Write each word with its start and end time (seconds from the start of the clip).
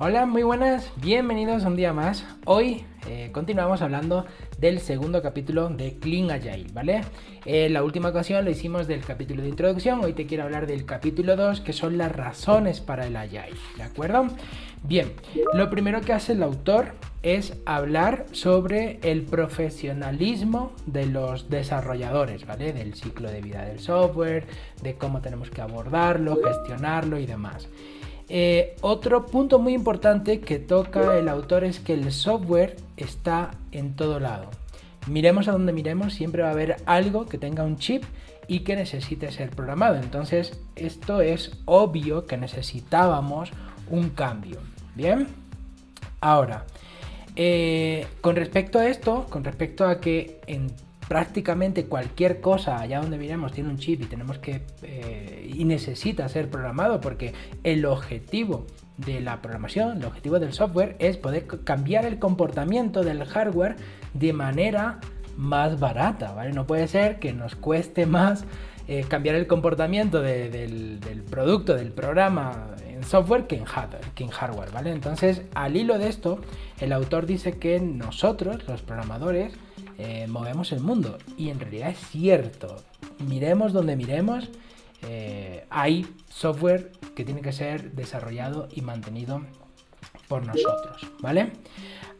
Hola, 0.00 0.26
muy 0.26 0.44
buenas, 0.44 0.92
bienvenidos 1.02 1.64
un 1.64 1.74
día 1.74 1.92
más. 1.92 2.24
Hoy 2.44 2.84
eh, 3.08 3.30
continuamos 3.32 3.82
hablando 3.82 4.26
del 4.60 4.78
segundo 4.78 5.20
capítulo 5.22 5.70
de 5.70 5.98
Clean 5.98 6.30
Agile, 6.30 6.68
¿vale? 6.72 7.00
Eh, 7.44 7.68
la 7.68 7.82
última 7.82 8.10
ocasión 8.10 8.44
lo 8.44 8.50
hicimos 8.52 8.86
del 8.86 9.04
capítulo 9.04 9.42
de 9.42 9.48
introducción, 9.48 10.04
hoy 10.04 10.12
te 10.12 10.26
quiero 10.26 10.44
hablar 10.44 10.68
del 10.68 10.84
capítulo 10.84 11.34
2, 11.34 11.62
que 11.62 11.72
son 11.72 11.98
las 11.98 12.12
razones 12.12 12.80
para 12.80 13.08
el 13.08 13.16
Agile, 13.16 13.56
¿de 13.76 13.82
acuerdo? 13.82 14.28
Bien, 14.84 15.10
lo 15.54 15.68
primero 15.68 16.00
que 16.00 16.12
hace 16.12 16.34
el 16.34 16.44
autor 16.44 16.92
es 17.24 17.54
hablar 17.66 18.26
sobre 18.30 19.00
el 19.02 19.22
profesionalismo 19.22 20.74
de 20.86 21.06
los 21.06 21.50
desarrolladores, 21.50 22.46
¿vale? 22.46 22.72
Del 22.72 22.94
ciclo 22.94 23.32
de 23.32 23.40
vida 23.40 23.64
del 23.64 23.80
software, 23.80 24.46
de 24.80 24.94
cómo 24.94 25.20
tenemos 25.22 25.50
que 25.50 25.60
abordarlo, 25.60 26.38
gestionarlo 26.40 27.18
y 27.18 27.26
demás. 27.26 27.68
Eh, 28.28 28.76
otro 28.82 29.26
punto 29.26 29.58
muy 29.58 29.72
importante 29.72 30.40
que 30.40 30.58
toca 30.58 31.16
el 31.18 31.28
autor 31.28 31.64
es 31.64 31.80
que 31.80 31.94
el 31.94 32.12
software 32.12 32.76
está 32.96 33.52
en 33.72 33.96
todo 33.96 34.20
lado. 34.20 34.50
Miremos 35.06 35.48
a 35.48 35.52
donde 35.52 35.72
miremos, 35.72 36.12
siempre 36.12 36.42
va 36.42 36.48
a 36.48 36.52
haber 36.52 36.76
algo 36.84 37.26
que 37.26 37.38
tenga 37.38 37.64
un 37.64 37.76
chip 37.76 38.04
y 38.46 38.60
que 38.60 38.76
necesite 38.76 39.30
ser 39.32 39.50
programado. 39.50 39.96
Entonces, 39.96 40.60
esto 40.76 41.20
es 41.22 41.52
obvio 41.64 42.26
que 42.26 42.36
necesitábamos 42.36 43.50
un 43.90 44.10
cambio. 44.10 44.58
Bien, 44.94 45.26
ahora, 46.20 46.64
eh, 47.36 48.06
con 48.20 48.36
respecto 48.36 48.78
a 48.78 48.88
esto, 48.88 49.26
con 49.30 49.44
respecto 49.44 49.86
a 49.86 50.00
que 50.00 50.40
en 50.46 50.72
prácticamente 51.08 51.86
cualquier 51.86 52.40
cosa 52.40 52.80
allá 52.80 53.00
donde 53.00 53.16
miremos 53.16 53.52
tiene 53.52 53.70
un 53.70 53.78
chip 53.78 54.02
y 54.02 54.06
tenemos 54.06 54.38
que 54.38 54.60
eh, 54.82 55.50
y 55.52 55.64
necesita 55.64 56.28
ser 56.28 56.50
programado 56.50 57.00
porque 57.00 57.32
el 57.64 57.86
objetivo 57.86 58.66
de 58.98 59.20
la 59.20 59.40
programación, 59.40 59.98
el 59.98 60.04
objetivo 60.04 60.38
del 60.38 60.52
software 60.52 60.96
es 60.98 61.16
poder 61.16 61.46
cambiar 61.64 62.04
el 62.04 62.18
comportamiento 62.18 63.02
del 63.02 63.24
hardware 63.24 63.76
de 64.12 64.32
manera 64.32 65.00
más 65.36 65.80
barata, 65.80 66.32
¿vale? 66.32 66.52
No 66.52 66.66
puede 66.66 66.88
ser 66.88 67.18
que 67.20 67.32
nos 67.32 67.54
cueste 67.54 68.06
más 68.06 68.44
eh, 68.88 69.04
cambiar 69.08 69.36
el 69.36 69.46
comportamiento 69.46 70.20
del, 70.20 70.98
producto, 71.30 71.74
del 71.74 71.92
programa 71.92 72.74
en 72.88 73.04
software 73.04 73.46
que 73.46 73.56
en, 73.56 73.64
hardware, 73.64 74.00
que 74.14 74.24
en 74.24 74.30
hardware, 74.30 74.72
¿vale? 74.72 74.90
Entonces, 74.90 75.42
al 75.54 75.76
hilo 75.76 75.96
de 75.98 76.08
esto, 76.08 76.40
el 76.80 76.92
autor 76.92 77.26
dice 77.26 77.58
que 77.58 77.78
nosotros, 77.80 78.66
los 78.66 78.82
programadores, 78.82 79.54
eh, 79.98 80.26
movemos 80.28 80.72
el 80.72 80.80
mundo. 80.80 81.18
Y 81.36 81.50
en 81.50 81.60
realidad 81.60 81.90
es 81.90 81.98
cierto. 81.98 82.76
Miremos 83.26 83.72
donde 83.72 83.96
miremos, 83.96 84.48
eh, 85.02 85.66
hay 85.70 86.06
software 86.28 86.92
que 87.14 87.24
tiene 87.24 87.42
que 87.42 87.52
ser 87.52 87.92
desarrollado 87.92 88.68
y 88.72 88.82
mantenido 88.82 89.42
por 90.28 90.46
nosotros, 90.46 91.06
¿vale? 91.20 91.52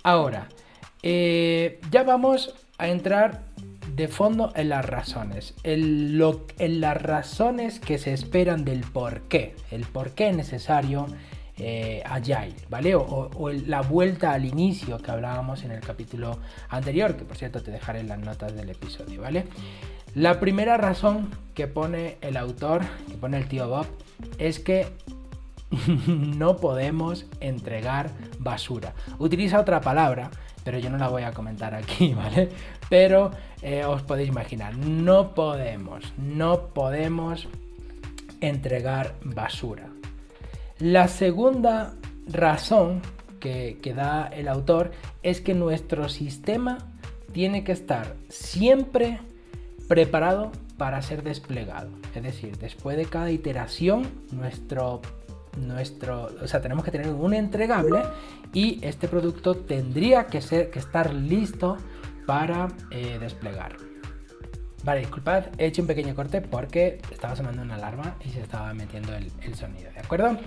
Ahora, 0.03 0.49
ya 1.03 2.03
vamos 2.05 2.55
a 2.79 2.89
entrar 2.89 3.43
de 3.99 4.07
fondo 4.07 4.53
en 4.55 4.69
las 4.69 4.85
razones, 4.85 5.55
en, 5.65 6.19
las 6.81 7.03
razones 7.03 7.81
que 7.81 7.99
se 7.99 8.13
esperan 8.13 8.65
del 8.65 8.83
por 8.83 9.23
qué, 9.23 9.57
el 9.73 9.85
por 9.87 10.13
qué 10.13 10.29
es 10.29 10.37
necesario 10.37 11.07
eh, 11.59 12.03
Agile, 12.05 12.55
¿vale? 12.69 12.95
O, 12.95 13.51
la 13.67 13.83
vuelta 13.83 14.33
al 14.33 14.45
inicio 14.45 14.99
que 14.99 15.11
hablábamos 15.11 15.65
en 15.65 15.73
el 15.73 15.81
capítulo 15.81 16.39
anterior, 16.69 17.17
que 17.17 17.25
por 17.25 17.37
cierto 17.37 17.63
te 17.63 17.71
dejaré 17.71 18.01
en 18.01 18.09
las 18.09 18.19
notas 18.19 18.55
del 18.55 18.71
episodio, 18.71 19.23
¿vale? 19.23 19.45
La 20.15 20.41
primera 20.41 20.77
razón 20.77 21.31
que 21.55 21.67
pone 21.67 22.17
el 22.21 22.37
autor, 22.37 22.83
que 23.09 23.15
pone 23.15 23.37
el 23.37 23.49
tío 23.49 23.69
Bob, 23.69 23.87
es 24.39 24.59
que 24.59 24.87
no 26.07 26.57
podemos 26.57 27.27
entregar 27.41 28.11
basura. 28.39 28.95
Utiliza 29.19 29.61
otra 29.61 29.81
palabra, 29.81 30.31
pero 30.65 30.79
yo 30.79 30.91
no 30.91 30.99
la 30.99 31.09
voy 31.09 31.23
a 31.23 31.33
comentar 31.33 31.75
aquí, 31.75 32.15
¿vale? 32.17 32.49
Pero 32.89 33.33
eh, 33.63 33.85
os 33.85 34.03
podéis 34.03 34.29
imaginar, 34.29 34.77
no 34.77 35.35
podemos, 35.35 36.13
no 36.17 36.69
podemos 36.69 37.49
entregar 38.41 39.15
basura. 39.25 39.98
La 40.81 41.09
segunda 41.09 41.95
razón 42.29 43.03
que, 43.41 43.79
da 43.97 44.29
el 44.29 44.49
autor 44.49 44.93
es 45.23 45.41
que 45.41 45.55
nuestro 45.55 46.09
sistema 46.09 46.79
tiene 47.33 47.65
que 47.65 47.73
estar 47.73 48.15
siempre 48.29 49.21
preparado 49.89 50.53
para 50.77 51.03
ser 51.03 51.23
desplegado. 51.23 51.91
Es 52.15 52.23
decir, 52.23 52.59
después 52.59 52.97
de 52.97 53.07
cada 53.07 53.31
iteración, 53.31 54.07
nuestro 54.33 55.01
nuestro, 55.57 56.31
o 56.41 56.47
sea, 56.47 56.61
tenemos 56.61 56.85
que 56.85 56.93
tener 56.93 57.09
un 57.09 57.35
entregable 57.35 58.03
y 58.53 58.79
este 58.83 59.09
producto 59.09 59.57
tendría 59.57 60.27
que, 60.27 60.41
ser, 60.41 60.71
que 60.71 60.79
estar 60.79 61.13
listo 61.13 61.79
para 62.27 62.69
eh, 62.91 63.19
desplegar. 63.19 63.88
Vale, 64.89 65.01
disculpad, 65.01 65.45
he 65.59 65.67
hecho 65.67 65.83
un 65.83 65.87
pequeño 65.87 66.15
corte 66.15 66.41
porque 66.41 66.99
estaba 67.11 67.37
sonando 67.37 67.61
una 67.61 67.75
alarma 67.75 68.17
y 68.25 68.31
se 68.31 68.41
estaba 68.41 68.73
metiendo 68.73 69.15
el, 69.15 69.31
el 69.43 69.55
sonido, 69.55 69.93
¿de 69.93 70.01
acuerdo? 70.01 70.39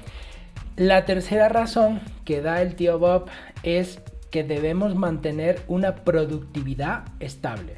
La 0.78 1.06
tercera 1.06 1.47
razón 1.47 2.02
que 2.25 2.41
da 2.41 2.59
el 2.63 2.74
tío 2.74 2.97
Bob 2.97 3.28
es 3.62 4.01
que 4.31 4.44
debemos 4.44 4.96
mantener 4.96 5.62
una 5.68 5.97
productividad 5.97 7.03
estable. 7.19 7.78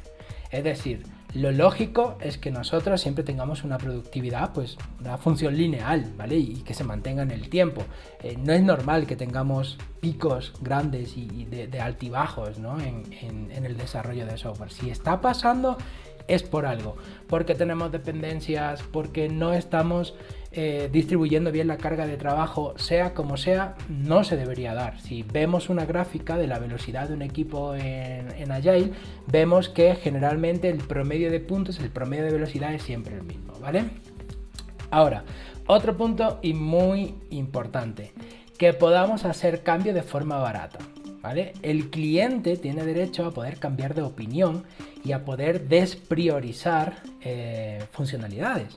Es 0.50 0.64
decir, 0.64 1.02
lo 1.34 1.52
lógico 1.52 2.16
es 2.22 2.38
que 2.38 2.50
nosotros 2.50 2.98
siempre 2.98 3.24
tengamos 3.24 3.62
una 3.62 3.76
productividad, 3.76 4.54
pues 4.54 4.78
una 5.00 5.18
función 5.18 5.54
lineal, 5.58 6.14
¿vale? 6.16 6.38
Y 6.38 6.62
que 6.62 6.72
se 6.72 6.84
mantenga 6.84 7.24
en 7.24 7.30
el 7.30 7.50
tiempo. 7.50 7.82
Eh, 8.22 8.38
no 8.38 8.54
es 8.54 8.62
normal 8.62 9.06
que 9.06 9.16
tengamos 9.16 9.76
picos 10.00 10.54
grandes 10.62 11.14
y, 11.18 11.44
de, 11.44 11.78
altibajos, 11.78 12.58
¿no? 12.58 12.80
En, 12.80 13.02
en 13.20 13.66
el 13.66 13.76
desarrollo 13.76 14.24
de 14.24 14.38
software. 14.38 14.70
Si 14.70 14.88
está 14.88 15.20
pasando, 15.20 15.76
es 16.28 16.42
por 16.42 16.66
algo. 16.66 16.96
Porque 17.26 17.54
tenemos 17.54 17.92
dependencias, 17.92 18.82
porque 18.82 19.28
no 19.28 19.52
estamos 19.52 20.14
eh, 20.56 20.88
distribuyendo 20.92 21.50
bien 21.50 21.66
la 21.66 21.78
carga 21.78 22.06
de 22.06 22.16
trabajo, 22.16 22.74
sea 22.76 23.12
como 23.12 23.36
sea, 23.36 23.74
no 23.88 24.22
se 24.22 24.36
debería 24.36 24.72
dar. 24.72 25.00
Si 25.00 25.24
vemos 25.24 25.68
una 25.68 25.84
gráfica 25.84 26.36
de 26.36 26.46
la 26.46 26.60
velocidad 26.60 27.08
de 27.08 27.14
un 27.14 27.22
equipo 27.22 27.74
en, 27.74 28.52
Agile, 28.52 28.92
vemos 29.26 29.68
que 29.68 29.96
generalmente 29.96 30.68
el 30.68 30.78
promedio 30.78 31.30
de 31.32 31.40
puntos, 31.40 31.80
el 31.80 31.90
promedio 31.90 32.24
de 32.24 32.30
velocidad 32.30 32.72
es 32.72 32.84
siempre 32.84 33.16
el 33.16 33.24
mismo, 33.24 33.54
¿vale? 33.60 33.84
Ahora, 34.92 35.24
otro 35.66 35.96
punto 35.96 36.38
y 36.40 36.54
muy 36.54 37.16
importante, 37.30 38.12
que 38.56 38.74
podamos 38.74 39.24
hacer 39.24 39.64
cambio 39.64 39.92
de 39.92 40.02
forma 40.02 40.38
barata. 40.38 40.78
¿Vale? 41.24 41.54
El 41.62 41.88
cliente 41.88 42.58
tiene 42.58 42.84
derecho 42.84 43.24
a 43.24 43.30
poder 43.30 43.58
cambiar 43.58 43.94
de 43.94 44.02
opinión 44.02 44.64
y 45.02 45.12
a 45.12 45.24
poder 45.24 45.68
despriorizar 45.68 46.96
eh, 47.22 47.82
funcionalidades. 47.92 48.76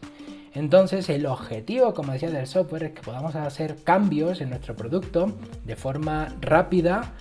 Entonces 0.54 1.10
el 1.10 1.26
objetivo, 1.26 1.94
como 1.94 2.14
decía, 2.14 2.30
del 2.30 2.48
software 2.48 2.84
es 2.84 2.92
que 2.94 3.02
podamos 3.02 3.36
hacer 3.36 3.84
cambios 3.84 4.40
en 4.40 4.52
nuestro 4.52 4.78
producto 4.78 5.34
de 5.66 5.76
forma 5.76 6.38
rápida 6.40 7.16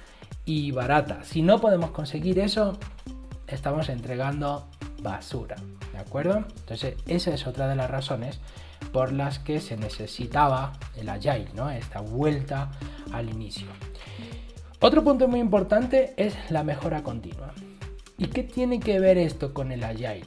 y 0.44 0.70
barata. 0.70 1.25
Si 1.25 1.43
no 1.43 1.60
podemos 1.60 1.91
conseguir 1.91 2.38
eso, 2.38 2.78
estamos 3.48 3.88
entregando 3.88 4.69
basura, 5.03 5.56
¿de 5.93 5.98
acuerdo? 5.98 6.44
Entonces 6.60 6.94
esa 7.08 7.34
es 7.34 7.48
otra 7.48 7.66
de 7.66 7.75
las 7.75 7.91
razones 7.91 8.38
por 8.93 9.10
las 9.10 9.41
que 9.41 9.60
se 9.60 9.76
necesitaba 9.76 10.75
el 10.94 11.08
Agile, 11.08 11.48
¿no? 11.56 11.69
Esta 11.69 12.00
vuelta 12.00 12.70
al 13.12 13.28
inicio. 13.28 13.66
Otro 14.81 15.03
punto 15.03 15.26
muy 15.26 15.41
importante 15.41 16.12
es 16.19 16.37
la 16.50 16.62
mejora 16.62 17.03
continua. 17.03 17.54
¿Y 18.19 18.26
qué 18.26 18.42
tiene 18.42 18.78
que 18.78 19.00
ver 19.00 19.16
esto 19.16 19.54
con 19.54 19.72
el 19.72 19.82
Agile? 19.82 20.25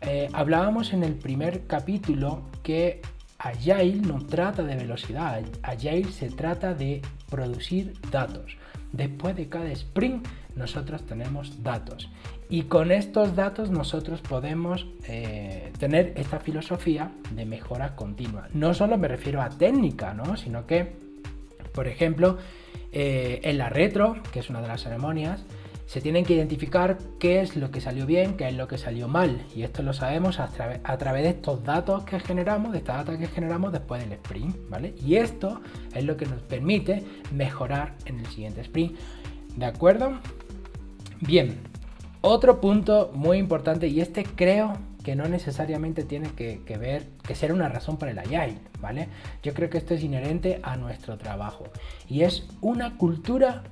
Eh, 0.00 0.28
hablábamos 0.32 0.92
en 0.92 1.02
el 1.02 1.14
primer 1.14 1.66
capítulo 1.66 2.42
que 2.62 3.02
Agile 3.38 4.00
no 4.06 4.24
trata 4.24 4.62
de 4.62 4.76
velocidad, 4.76 5.42
Agile 5.62 6.12
se 6.12 6.30
trata 6.30 6.74
de 6.74 7.02
producir 7.28 7.94
datos. 8.10 8.56
Después 8.92 9.34
de 9.36 9.48
cada 9.48 9.70
sprint 9.72 10.26
nosotros 10.54 11.04
tenemos 11.04 11.62
datos 11.62 12.08
y 12.48 12.62
con 12.62 12.92
estos 12.92 13.34
datos 13.34 13.70
nosotros 13.70 14.20
podemos 14.20 14.86
eh, 15.08 15.72
tener 15.78 16.14
esta 16.16 16.38
filosofía 16.38 17.10
de 17.32 17.44
mejora 17.44 17.96
continua. 17.96 18.48
No 18.54 18.74
solo 18.74 18.96
me 18.96 19.08
refiero 19.08 19.42
a 19.42 19.50
técnica, 19.50 20.14
¿no? 20.14 20.36
sino 20.36 20.66
que, 20.66 20.92
por 21.72 21.86
ejemplo, 21.86 22.38
eh, 22.92 23.40
en 23.42 23.58
la 23.58 23.68
retro, 23.68 24.16
que 24.32 24.40
es 24.40 24.50
una 24.50 24.60
de 24.60 24.68
las 24.68 24.82
ceremonias, 24.82 25.44
se 25.88 26.02
tienen 26.02 26.26
que 26.26 26.34
identificar 26.34 26.98
qué 27.18 27.40
es 27.40 27.56
lo 27.56 27.70
que 27.70 27.80
salió 27.80 28.04
bien, 28.04 28.36
qué 28.36 28.46
es 28.48 28.54
lo 28.54 28.68
que 28.68 28.76
salió 28.76 29.08
mal. 29.08 29.46
Y 29.56 29.62
esto 29.62 29.82
lo 29.82 29.94
sabemos 29.94 30.38
a, 30.38 30.48
través 30.98 31.22
de 31.22 31.30
estos 31.30 31.64
datos 31.64 32.04
que 32.04 32.20
generamos, 32.20 32.72
de 32.72 32.78
esta 32.78 32.96
data 32.96 33.18
que 33.18 33.26
generamos 33.26 33.72
después 33.72 34.02
del 34.02 34.12
sprint, 34.12 34.54
¿vale? 34.68 34.94
Y 35.02 35.16
esto 35.16 35.62
es 35.94 36.04
lo 36.04 36.18
que 36.18 36.26
nos 36.26 36.42
permite 36.42 37.02
mejorar 37.32 37.94
en 38.04 38.18
el 38.18 38.26
siguiente 38.26 38.60
sprint. 38.60 38.98
¿De 39.56 39.64
acuerdo? 39.64 40.18
Bien, 41.20 41.58
otro 42.20 42.60
punto 42.60 43.10
muy 43.14 43.38
importante 43.38 43.88
y 43.88 44.02
este 44.02 44.24
creo 44.24 44.74
que 45.08 45.16
no 45.16 45.26
necesariamente 45.26 46.04
tiene 46.04 46.32
que, 46.32 46.76
ver, 46.78 47.06
que 47.26 47.34
ser 47.34 47.50
una 47.54 47.66
razón 47.70 47.96
para 47.96 48.12
el 48.12 48.18
Agile, 48.18 48.58
¿vale? 48.78 49.08
Yo 49.42 49.54
creo 49.54 49.70
que 49.70 49.78
esto 49.78 49.94
es 49.94 50.02
inherente 50.02 50.60
a 50.62 50.76
nuestro 50.76 51.16
trabajo 51.16 51.64
y 52.10 52.24
es 52.24 52.46
una 52.60 52.98
cultura 52.98 53.62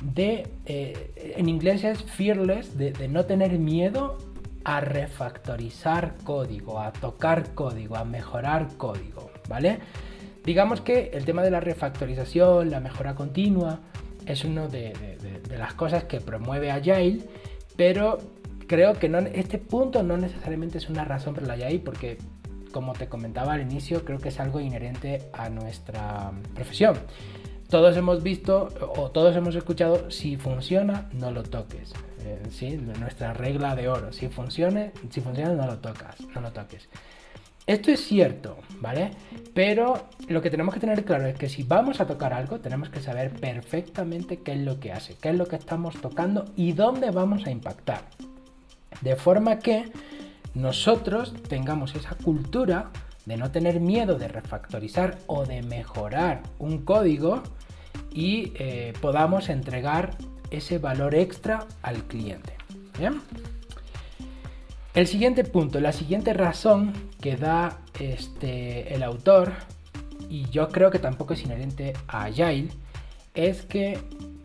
de, 0.00 0.46
eh, 0.66 1.34
en 1.36 1.48
inglés 1.48 1.82
es 1.82 2.04
fearless, 2.04 2.78
de, 2.78 3.08
no 3.08 3.24
tener 3.24 3.58
miedo 3.58 4.18
a 4.62 4.78
refactorizar 4.78 6.14
código, 6.22 6.78
a 6.78 6.92
tocar 6.92 7.54
código, 7.54 7.96
a 7.96 8.04
mejorar 8.04 8.68
código, 8.76 9.32
¿vale? 9.48 9.80
Digamos 10.44 10.80
que 10.80 11.10
el 11.12 11.24
tema 11.24 11.42
de 11.42 11.50
la 11.50 11.58
refactorización, 11.58 12.70
la 12.70 12.78
mejora 12.78 13.16
continua, 13.16 13.80
es 14.26 14.44
una 14.44 14.68
de, 14.68 14.92
las 15.58 15.74
cosas 15.74 16.04
que 16.04 16.20
promueve 16.20 16.70
Agile, 16.70 17.24
pero 17.76 18.37
creo 18.68 18.94
que 18.94 19.10
este 19.34 19.58
punto 19.58 20.04
no 20.04 20.16
necesariamente 20.16 20.78
es 20.78 20.88
una 20.88 21.04
razón 21.04 21.34
para 21.34 21.48
la 21.48 21.54
Agile 21.54 21.80
porque 21.80 22.18
como 22.70 22.92
te 22.92 23.08
comentaba 23.08 23.54
al 23.54 23.62
inicio, 23.62 24.04
creo 24.04 24.18
que 24.18 24.28
es 24.28 24.38
algo 24.38 24.60
inherente 24.60 25.30
a 25.32 25.48
nuestra 25.48 26.30
profesión. 26.54 26.96
Todos 27.68 27.96
hemos 27.96 28.22
visto 28.22 28.68
o 28.96 29.10
todos 29.10 29.34
hemos 29.36 29.54
escuchado, 29.54 30.10
si 30.10 30.36
funciona, 30.36 31.08
no 31.12 31.30
lo 31.30 31.42
toques. 31.42 31.92
Eh. 32.24 32.78
Nuestra 32.98 33.32
regla 33.32 33.74
de 33.74 33.88
oro, 33.88 34.12
si, 34.12 34.28
funcione, 34.28 34.92
si 35.10 35.20
funciona, 35.20 35.52
no 35.54 35.66
lo 35.66 35.78
tocas, 35.78 36.16
no 36.34 36.40
lo 36.40 36.52
toques. 36.52 36.88
Esto 37.66 37.90
es 37.90 38.00
cierto, 38.00 38.56
¿vale? 38.80 39.10
Pero 39.52 40.08
lo 40.28 40.40
que 40.40 40.48
tenemos 40.48 40.72
que 40.72 40.80
tener 40.80 41.04
claro 41.04 41.26
es 41.26 41.36
que 41.36 41.50
si 41.50 41.62
vamos 41.62 42.00
a 42.00 42.06
tocar 42.06 42.32
algo, 42.32 42.60
tenemos 42.60 42.88
que 42.88 43.00
saber 43.00 43.30
perfectamente 43.32 44.38
qué 44.38 44.52
es 44.52 44.60
lo 44.60 44.80
que 44.80 44.92
hace, 44.92 45.16
qué 45.16 45.28
es 45.28 45.36
lo 45.36 45.46
que 45.46 45.56
estamos 45.56 46.00
tocando 46.00 46.46
y 46.56 46.72
dónde 46.72 47.10
vamos 47.10 47.44
a 47.46 47.50
impactar. 47.50 48.00
De 49.00 49.16
forma 49.16 49.58
que 49.58 49.90
nosotros 50.54 51.34
tengamos 51.48 51.94
esa 51.94 52.14
cultura 52.14 52.90
de 53.26 53.36
no 53.36 53.50
tener 53.50 53.80
miedo 53.80 54.18
de 54.18 54.28
refactorizar 54.28 55.18
o 55.26 55.44
de 55.44 55.62
mejorar 55.62 56.42
un 56.58 56.78
código 56.78 57.42
y 58.12 58.52
eh, 58.54 58.94
podamos 59.00 59.48
entregar 59.50 60.16
ese 60.50 60.78
valor 60.78 61.14
extra 61.14 61.66
al 61.82 62.04
cliente. 62.04 62.54
El 64.94 65.06
siguiente 65.06 65.44
punto, 65.44 65.78
la 65.80 65.92
siguiente 65.92 66.32
razón 66.32 66.92
que 67.20 67.36
da 67.36 67.78
este, 68.00 68.94
el 68.94 69.02
autor, 69.02 69.52
y 70.28 70.48
yo 70.50 70.68
creo 70.70 70.90
que 70.90 70.98
tampoco 70.98 71.34
es 71.34 71.44
inherente 71.44 71.92
a 72.08 72.24
Agile, 72.24 72.68
es 73.34 73.62
que 73.62 73.98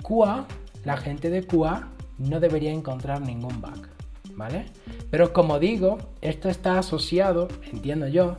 QA, 0.04 0.46
la 0.84 0.98
gente 0.98 1.30
de 1.30 1.48
QA, 1.48 1.88
no 2.20 2.40
debería 2.40 2.72
encontrar 2.72 3.22
ningún 3.22 3.60
bug, 3.62 3.88
¿vale? 4.36 4.66
Pero 5.10 5.34
como 5.34 5.60
digo, 5.60 5.98
esto 6.22 6.50
está 6.50 6.80
asociado, 6.80 7.48
entiendo 7.72 8.08
yo, 8.08 8.38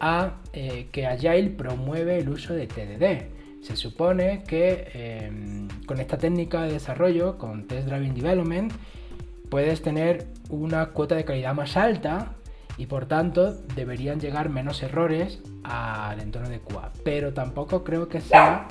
a 0.00 0.34
eh, 0.52 0.88
que 0.90 1.06
Agile 1.06 1.50
promueve 1.50 2.18
el 2.18 2.28
uso 2.28 2.54
de 2.54 2.66
TDD. 2.66 3.64
Se 3.64 3.76
supone 3.76 4.42
que 4.42 4.88
em, 4.94 5.68
con 5.86 6.00
esta 6.00 6.18
técnica 6.18 6.62
de 6.62 6.72
desarrollo, 6.72 7.38
con 7.38 7.68
Test 7.68 7.88
Driving 7.88 8.14
Development, 8.14 8.72
puedes 9.48 9.82
tener 9.82 10.26
una 10.50 10.86
cuota 10.86 11.14
de 11.14 11.24
calidad 11.24 11.54
más 11.54 11.76
alta 11.76 12.34
y 12.76 12.86
por 12.86 13.06
tanto 13.06 13.52
deberían 13.76 14.18
llegar 14.18 14.48
menos 14.48 14.82
errores 14.82 15.40
al 15.62 16.20
entorno 16.20 16.48
de 16.48 16.58
QA. 16.58 16.92
Pero 17.04 17.32
tampoco 17.32 17.84
creo 17.84 18.08
que 18.08 18.20
sea... 18.20 18.66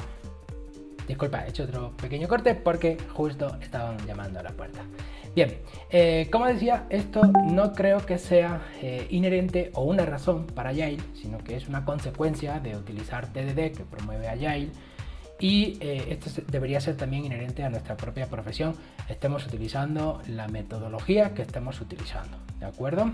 Disculpa, 1.08 1.46
he 1.46 1.50
hecho 1.50 1.64
otro 1.64 1.92
pequeño 1.98 2.28
corte 2.28 2.56
porque 2.56 2.98
justo 3.14 3.58
estaban 3.62 3.98
llamando 4.06 4.40
a 4.40 4.44
la 4.44 4.52
puerta. 4.52 4.82
Bien, 5.34 5.58
eh, 5.90 6.28
como 6.30 6.46
decía, 6.46 6.86
esto 6.90 7.22
no 7.46 7.72
creo 7.72 8.06
que 8.06 8.18
sea 8.18 8.62
eh, 8.82 9.08
inherente 9.12 9.72
o 9.74 9.84
una 9.84 10.06
razón 10.06 10.46
para 10.46 10.72
Agile, 10.72 11.02
sino 11.14 11.38
que 11.38 11.56
es 11.56 11.70
una 11.70 11.86
consecuencia 11.86 12.60
de 12.60 12.76
utilizar 12.76 13.28
TDD 13.32 13.72
que 13.72 13.86
promueve 13.90 14.28
Agile 14.28 14.72
y 15.40 15.78
eh, 15.80 16.06
esto 16.10 16.42
debería 16.52 16.82
ser 16.82 16.98
también 16.98 17.24
inherente 17.24 17.64
a 17.64 17.70
nuestra 17.70 17.96
propia 17.96 18.28
profesión, 18.28 18.76
estemos 19.08 19.46
utilizando 19.48 20.22
la 20.28 20.50
metodología 20.50 21.34
que 21.34 21.44
estemos 21.44 21.80
utilizando, 21.80 22.38
¿de 22.60 22.66
acuerdo? 22.66 23.10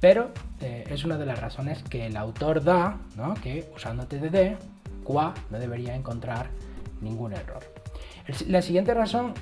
Pero 0.00 0.30
es 0.60 1.04
una 1.04 1.18
de 1.18 1.26
las 1.26 1.38
razones 1.38 1.82
que 1.84 2.06
el 2.06 2.16
autor 2.16 2.64
da, 2.64 2.98
¿no? 3.14 3.34
que 3.34 3.70
usando 3.76 4.06
TDD, 4.06 4.56
QA 5.04 5.34
no 5.50 5.58
debería 5.58 5.94
encontrar 5.94 6.48
ningún 7.00 7.32
error. 7.32 7.62
la 8.46 8.62
siguiente 8.62 8.94
razón, 8.94 9.34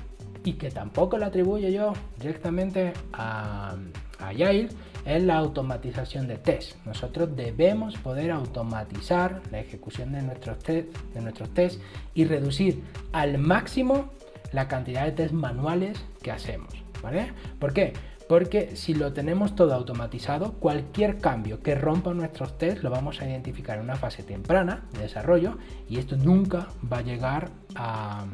y 0.43 0.53
que 0.53 0.71
tampoco 0.71 1.17
la 1.17 1.27
atribuyo 1.27 1.67
yo 1.67 1.93
directamente 2.19 2.93
a, 3.11 3.75
a 4.19 4.33
es 4.33 5.23
la 5.23 5.37
automatización 5.37 6.27
de 6.27 6.37
test. 6.37 6.75
Nosotros 6.85 7.35
debemos 7.35 7.97
poder 7.97 8.31
automatizar 8.31 9.41
la 9.51 9.59
ejecución 9.59 10.11
de 10.11 10.21
nuestros 10.21 10.59
test, 10.59 10.95
de 11.13 11.21
nuestros 11.21 11.53
test 11.53 11.81
y 12.13 12.25
reducir 12.25 12.83
al 13.11 13.37
máximo 13.37 14.09
la 14.51 14.67
cantidad 14.67 15.05
de 15.05 15.11
test 15.11 15.33
manuales 15.33 15.97
que 16.21 16.31
hacemos. 16.31 16.73
¿vale? 17.01 17.31
¿Por 17.59 17.73
qué? 17.73 17.93
Porque 18.27 18.75
si 18.75 18.93
lo 18.93 19.13
tenemos 19.13 19.55
todo 19.55 19.73
automatizado, 19.73 20.53
cualquier 20.53 21.19
cambio 21.19 21.61
que 21.61 21.75
rompa 21.75 22.13
nuestros 22.13 22.57
test 22.57 22.83
lo 22.83 22.89
vamos 22.89 23.21
a 23.21 23.27
identificar 23.27 23.77
en 23.77 23.85
una 23.85 23.95
fase 23.95 24.23
temprana 24.23 24.83
de 24.93 25.03
desarrollo 25.03 25.57
y 25.89 25.97
esto 25.97 26.17
nunca 26.17 26.67
va 26.91 26.97
a 26.97 27.01
llegar 27.01 27.49
a, 27.75 28.25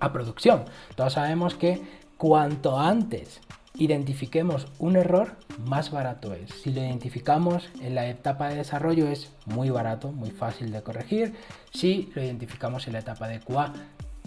a 0.00 0.12
producción. 0.12 0.64
Todos 0.96 1.12
sabemos 1.12 1.54
que 1.54 1.80
cuanto 2.16 2.78
antes 2.78 3.40
identifiquemos 3.76 4.66
un 4.78 4.96
error, 4.96 5.36
más 5.64 5.90
barato 5.90 6.34
es. 6.34 6.50
Si 6.50 6.72
lo 6.72 6.80
identificamos 6.80 7.68
en 7.80 7.94
la 7.94 8.08
etapa 8.08 8.48
de 8.48 8.56
desarrollo 8.56 9.08
es 9.08 9.32
muy 9.46 9.70
barato, 9.70 10.12
muy 10.12 10.30
fácil 10.30 10.72
de 10.72 10.82
corregir. 10.82 11.34
Si 11.72 12.10
lo 12.14 12.22
identificamos 12.22 12.86
en 12.86 12.94
la 12.94 12.98
etapa 12.98 13.28
de 13.28 13.40
QA 13.40 13.72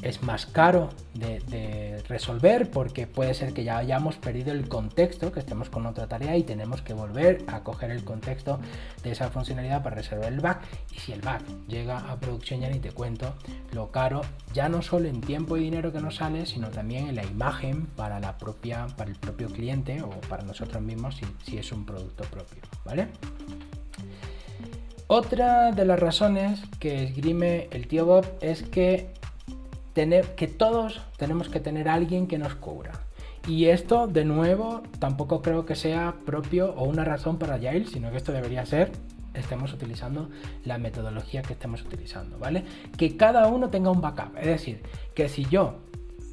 es 0.06 0.22
más 0.22 0.46
caro 0.46 0.90
de, 1.16 2.04
resolver 2.07 2.69
porque 2.69 3.07
puede 3.07 3.34
ser 3.34 3.54
que 3.54 3.63
ya 3.63 3.78
hayamos 3.78 4.18
perdido 4.18 4.52
el 4.52 4.69
contexto, 4.69 5.31
que 5.31 5.40
estemos 5.40 5.72
con 5.72 5.88
otra 5.88 6.06
tarea 6.06 6.38
y 6.38 6.44
tenemos 6.44 6.84
que 6.84 6.94
volver 6.94 7.44
a 7.48 7.62
coger 7.63 7.90
el 7.90 8.04
contexto 8.04 8.60
de 9.04 9.12
esa 9.12 9.30
funcionalidad 9.31 9.81
para 9.81 9.96
resolver 9.96 10.31
el 10.31 10.40
bug. 10.40 10.57
Y 10.96 11.00
si 11.00 11.12
el 11.12 11.22
bug 11.22 11.68
llega 11.68 11.98
a 12.12 12.19
producción, 12.19 12.62
ya 12.62 12.69
ni 12.69 12.78
te 12.78 12.92
cuento 12.92 13.34
lo 13.74 13.92
caro, 13.92 14.22
ya 14.54 14.69
no 14.69 14.84
solo 14.84 15.07
en 15.07 15.22
tiempo 15.22 15.57
y 15.57 15.62
dinero 15.62 15.92
que 15.92 16.00
nos 16.00 16.18
sale, 16.18 16.46
sino 16.46 16.69
también 16.69 17.07
en 17.07 17.16
la 17.16 17.24
imagen 17.24 17.88
para, 17.88 18.19
la 18.19 18.38
propia, 18.38 18.86
para 18.96 19.10
el 19.10 19.18
propio 19.18 19.50
cliente 19.50 20.04
o 20.04 20.12
para 20.30 20.44
nosotros 20.44 20.84
mismos 20.84 21.16
si, 21.16 21.25
si 21.50 21.57
es 21.57 21.72
un 21.72 21.84
producto 21.84 22.25
propio. 22.25 22.62
¿Vale? 22.86 23.07
Otra 25.07 25.72
de 25.72 25.86
las 25.86 26.00
razones 26.00 26.62
que 26.80 27.04
esgrime 27.04 27.68
el 27.69 27.88
tío 27.88 28.07
Bob 28.07 28.25
es 28.42 28.63
que 28.63 29.13
que 30.36 30.47
todos 30.47 31.01
tenemos 31.18 31.49
que 31.49 31.59
tener 31.59 31.90
alguien 31.90 32.28
que 32.28 32.37
nos 32.37 32.54
cubra. 32.56 32.92
Y 33.47 33.66
esto, 33.66 34.07
de 34.07 34.25
nuevo, 34.25 34.83
tampoco 34.99 35.42
creo 35.42 35.66
que 35.66 35.75
sea 35.75 36.16
propio 36.25 36.73
o 36.75 36.83
una 36.83 37.06
razón 37.06 37.37
para 37.37 37.56
Agile, 37.56 37.85
sino 37.85 38.11
que 38.11 38.18
esto 38.18 38.31
debería 38.31 38.66
ser 38.66 38.92
estemos 39.33 39.73
utilizando 39.73 40.30
la 40.64 40.78
metodología 40.78 41.42
que 41.42 41.54
estemos 41.54 41.81
utilizando, 41.81 42.40
¿vale? 42.40 42.64
Que 42.97 43.18
cada 43.18 43.47
uno 43.47 43.69
tenga 43.69 43.92
un 43.92 44.02
backup, 44.02 44.37
es 44.37 44.45
decir, 44.45 44.81
que 45.14 45.28
si 45.28 45.45
yo 45.45 45.80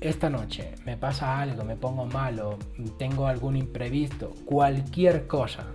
esta 0.00 0.30
noche 0.30 0.74
me 0.84 0.96
pasa 0.96 1.40
algo, 1.40 1.64
me 1.64 1.76
pongo 1.76 2.06
malo, 2.06 2.58
tengo 2.98 3.26
algún 3.26 3.56
imprevisto, 3.56 4.32
cualquier 4.44 5.26
cosa, 5.26 5.66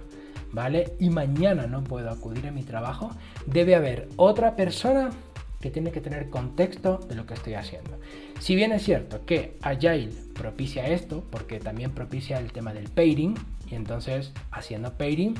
¿vale? 0.52 0.94
Y 1.00 1.10
mañana 1.10 1.68
no 1.68 1.84
puedo 1.84 2.10
acudir 2.10 2.48
a 2.48 2.52
mi 2.52 2.64
trabajo, 2.64 3.12
debe 3.46 3.76
haber 3.76 4.10
otra 4.16 4.56
persona 4.56 5.12
que 5.60 5.72
tiene 5.72 5.92
que 5.92 6.02
tener 6.02 6.30
contexto 6.30 7.00
de 7.10 7.16
lo 7.16 7.26
que 7.26 7.34
estoy 7.34 7.56
haciendo. 7.56 8.00
Si 8.40 8.56
bien 8.56 8.72
es 8.72 8.84
cierto 8.84 9.26
que 9.26 9.58
Agile 9.62 10.12
propicia 10.34 10.88
esto, 10.88 11.24
porque 11.32 11.60
también 11.60 11.92
propicia 11.92 12.40
el 12.40 12.52
tema 12.52 12.74
del 12.74 12.90
pairing, 12.90 13.36
y 13.70 13.76
entonces 13.76 14.34
haciendo 14.52 14.94
pairing 14.94 15.36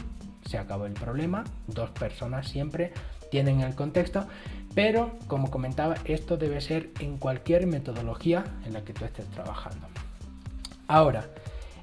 se 0.46 0.58
acabó 0.58 0.86
el 0.86 0.94
problema, 0.94 1.44
dos 1.68 1.92
personas 1.92 2.48
siempre 2.48 2.94
tienen 3.30 3.62
el 3.62 3.76
contexto, 3.76 4.26
pero 4.74 5.12
como 5.28 5.52
comentaba, 5.52 5.96
esto 6.06 6.38
debe 6.38 6.62
ser 6.62 6.92
en 7.00 7.18
cualquier 7.18 7.68
metodología 7.68 8.44
en 8.66 8.74
la 8.74 8.84
que 8.84 8.94
tú 8.94 9.06
estés 9.06 9.26
trabajando. 9.28 9.88
Ahora, 10.88 11.26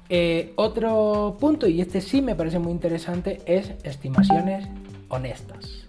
eh, 0.09 0.53
otro 0.55 1.37
punto, 1.39 1.67
y 1.67 1.81
este 1.81 2.01
sí 2.01 2.21
me 2.21 2.35
parece 2.35 2.59
muy 2.59 2.71
interesante, 2.71 3.41
es 3.45 3.73
estimaciones 3.83 4.67
honestas. 5.09 5.84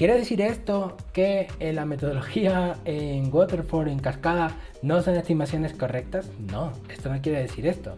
¿Quiere 0.00 0.14
decir 0.14 0.40
esto 0.40 0.96
que 1.12 1.48
en 1.58 1.76
la 1.76 1.84
metodología 1.84 2.76
en 2.86 3.30
Waterfall, 3.30 3.88
en 3.88 3.98
cascada, 3.98 4.52
no 4.80 5.02
son 5.02 5.14
estimaciones 5.16 5.74
correctas? 5.74 6.30
No, 6.50 6.72
esto 6.88 7.12
no 7.12 7.20
quiere 7.20 7.42
decir 7.42 7.66
esto. 7.66 7.96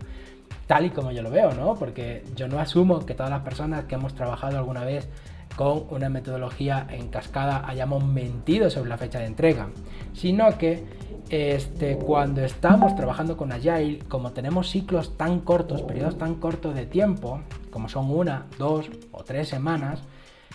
Tal 0.67 0.87
y 0.87 0.91
como 0.91 1.13
yo 1.13 1.23
lo 1.23 1.31
veo, 1.31 1.53
¿no? 1.53 1.77
Porque 1.77 2.25
yo 2.35 2.49
no 2.49 2.59
asumo 2.59 3.07
que 3.07 3.15
todas 3.15 3.31
las 3.31 3.43
personas 3.43 3.85
que 3.85 3.95
hemos 3.95 4.17
trabajado 4.17 4.59
alguna 4.59 4.83
vez 4.85 5.07
con 5.55 5.85
una 5.91 6.09
metodología 6.09 6.89
en 6.91 7.07
cascada 7.07 7.69
hayamos 7.69 8.05
mentido 8.05 8.69
sobre 8.69 8.89
la 8.89 8.99
fecha 8.99 9.21
de 9.21 9.27
entrega, 9.27 9.69
sino 10.13 10.59
que 10.59 10.83
este, 11.31 11.99
cuando 11.99 12.45
estamos 12.45 12.97
trabajando 12.97 13.37
con 13.37 13.53
Agile, 13.53 14.01
como 14.09 14.33
tenemos 14.33 14.71
ciclos 14.71 15.17
tan 15.17 15.39
cortos, 15.39 15.83
periodos 15.83 16.19
tan 16.19 16.35
cortos 16.35 16.75
de 16.75 16.85
tiempo, 16.85 17.43
como 17.71 17.89
son 17.89 18.11
una, 18.11 18.47
dos 18.59 18.91
o 19.13 19.23
tres 19.23 19.47
semanas, 19.47 20.03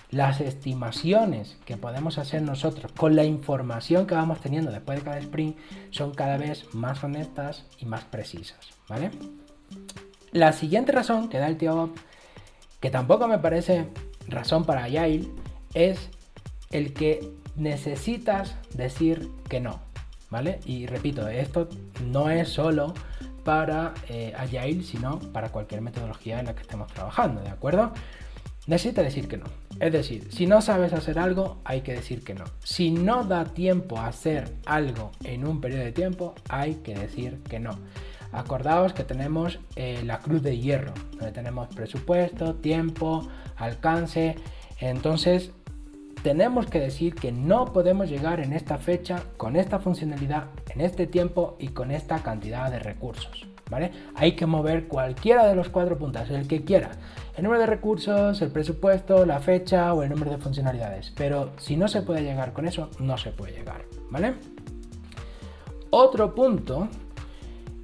las 0.09 0.39
estimaciones 0.39 1.57
que 1.65 1.77
podemos 1.77 2.17
hacer 2.17 2.41
nosotros 2.41 2.91
con 2.93 3.15
la 3.15 3.25
información 3.25 4.07
que 4.07 4.15
vamos 4.15 4.39
teniendo 4.39 4.71
después 4.71 4.99
de 4.99 5.05
cada 5.05 5.19
sprint 5.19 5.57
son 5.91 6.13
cada 6.13 6.37
vez 6.37 6.73
más 6.73 7.03
honestas 7.03 7.65
y 7.79 7.85
más 7.85 8.05
precisas, 8.05 8.59
¿vale? 8.87 9.11
La 10.31 10.53
siguiente 10.53 10.91
razón 10.91 11.29
que 11.29 11.39
da 11.39 11.47
el 11.47 11.57
tío 11.57 11.75
Bob, 11.75 11.95
que 12.79 12.89
tampoco 12.89 13.27
me 13.27 13.39
parece 13.39 13.87
razón 14.27 14.65
para 14.65 14.85
Agile, 14.85 15.27
es 15.73 16.09
el 16.69 16.93
que 16.93 17.33
necesitas 17.55 18.55
decir 18.73 19.29
que 19.49 19.59
no, 19.59 19.79
¿vale? 20.29 20.59
Y 20.65 20.85
repito, 20.85 21.27
esto 21.27 21.67
no 22.05 22.29
es 22.29 22.49
solo 22.49 22.93
para 23.43 23.93
eh, 24.09 24.33
Agile, 24.37 24.83
sino 24.83 25.19
para 25.19 25.49
cualquier 25.49 25.81
metodología 25.81 26.39
en 26.39 26.47
la 26.47 26.55
que 26.55 26.61
estemos 26.61 26.91
trabajando, 26.93 27.41
¿de 27.41 27.49
acuerdo? 27.49 27.93
Necesita 28.67 29.01
decir 29.01 29.29
que 29.29 29.37
no. 29.37 29.45
Es 29.79 29.93
decir, 29.93 30.27
si 30.29 30.45
no 30.45 30.61
sabes 30.61 30.91
hacer 30.91 31.17
algo, 31.19 31.57
hay 31.63 31.81
que 31.81 31.93
decir 31.93 32.23
que 32.23 32.33
no. 32.33 32.43
Si 32.63 32.91
no 32.91 33.23
da 33.23 33.45
tiempo 33.45 33.97
a 33.97 34.07
hacer 34.07 34.53
algo 34.65 35.11
en 35.23 35.47
un 35.47 35.61
periodo 35.61 35.85
de 35.85 35.93
tiempo, 35.93 36.35
hay 36.49 36.75
que 36.75 36.93
decir 36.93 37.39
que 37.49 37.59
no. 37.59 37.79
Acordaos 38.33 38.91
que 38.91 39.05
tenemos 39.05 39.59
eh, 39.77 40.01
la 40.03 40.19
cruz 40.19 40.43
de 40.43 40.57
hierro, 40.57 40.93
donde 41.11 41.31
tenemos 41.31 41.69
presupuesto, 41.69 42.55
tiempo, 42.55 43.25
alcance. 43.55 44.35
Entonces, 44.81 45.51
tenemos 46.21 46.65
que 46.65 46.81
decir 46.81 47.15
que 47.15 47.31
no 47.31 47.71
podemos 47.71 48.09
llegar 48.09 48.41
en 48.41 48.51
esta 48.51 48.77
fecha 48.77 49.23
con 49.37 49.55
esta 49.55 49.79
funcionalidad, 49.79 50.47
en 50.73 50.81
este 50.81 51.07
tiempo 51.07 51.55
y 51.57 51.69
con 51.69 51.89
esta 51.89 52.21
cantidad 52.21 52.69
de 52.69 52.79
recursos. 52.79 53.47
¿Vale? 53.69 53.91
Hay 54.15 54.33
que 54.33 54.45
mover 54.45 54.87
cualquiera 54.87 55.45
de 55.45 55.55
los 55.55 55.69
cuatro 55.69 55.97
puntos, 55.97 56.29
el 56.29 56.47
que 56.47 56.63
quiera. 56.63 56.91
El 57.35 57.43
número 57.43 57.61
de 57.61 57.67
recursos, 57.67 58.41
el 58.41 58.49
presupuesto, 58.49 59.25
la 59.25 59.39
fecha 59.39 59.93
o 59.93 60.03
el 60.03 60.09
número 60.09 60.31
de 60.31 60.37
funcionalidades. 60.37 61.11
Pero 61.15 61.51
si 61.57 61.75
no 61.75 61.87
se 61.87 62.01
puede 62.01 62.23
llegar 62.23 62.53
con 62.53 62.67
eso, 62.67 62.89
no 62.99 63.17
se 63.17 63.31
puede 63.31 63.53
llegar. 63.53 63.83
¿Vale? 64.09 64.35
Otro 65.89 66.33
punto 66.33 66.87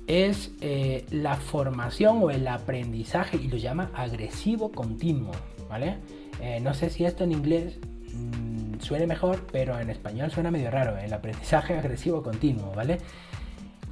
es 0.08 0.52
eh, 0.62 1.06
la 1.12 1.36
formación 1.36 2.20
o 2.22 2.30
el 2.30 2.48
aprendizaje 2.48 3.38
y 3.38 3.48
lo 3.48 3.58
llama 3.58 3.92
agresivo 3.94 4.72
continuo. 4.72 5.32
¿Vale? 5.70 5.98
Eh, 6.42 6.60
no 6.60 6.74
sé 6.74 6.90
si 6.90 7.06
esto 7.06 7.24
en 7.24 7.32
inglés 7.32 7.80
mm, 8.14 8.80
suene 8.80 9.08
mejor, 9.08 9.46
pero 9.52 9.80
en 9.80 9.90
español 9.90 10.32
suena 10.32 10.52
medio 10.52 10.72
raro. 10.72 10.98
El 10.98 11.14
aprendizaje 11.14 11.74
agresivo 11.78 12.24
continuo. 12.24 12.72
¿Vale? 12.74 13.00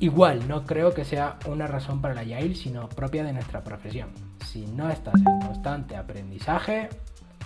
Igual, 0.01 0.48
no 0.48 0.65
creo 0.65 0.96
que 0.96 1.05
sea 1.05 1.38
una 1.46 1.67
razón 1.67 2.01
para 2.01 2.15
la 2.15 2.24
Yail, 2.24 2.55
sino 2.55 2.89
propia 2.89 3.24
de 3.24 3.34
nuestra 3.34 3.63
profesión. 3.63 4.10
Si 4.48 4.65
no 4.65 4.89
estás 4.89 5.13
en 5.13 5.39
constante 5.41 5.96
aprendizaje, 5.96 6.89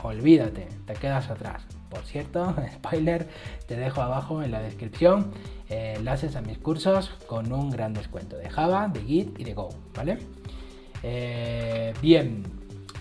olvídate, 0.02 0.70
te 0.86 0.94
quedas 0.94 1.30
atrás. 1.30 1.64
Por 1.90 2.06
cierto, 2.06 2.56
spoiler, 2.76 3.28
te 3.68 3.76
dejo 3.76 4.02
abajo 4.02 4.42
en 4.42 4.52
la 4.52 4.62
descripción 4.62 5.34
eh, 5.68 5.96
enlaces 5.98 6.38
a 6.38 6.42
mis 6.42 6.58
cursos 6.58 7.10
con 7.28 7.52
un 7.52 7.72
gran 7.72 7.94
descuento 7.94 8.38
de 8.38 8.50
Java, 8.50 8.88
de 8.88 9.02
Git 9.02 9.38
y 9.38 9.44
de 9.44 9.54
Go, 9.54 9.68
¿vale? 9.94 10.20
Eh, 11.04 11.94
bien, 12.02 12.44